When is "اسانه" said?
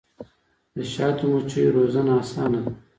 2.21-2.59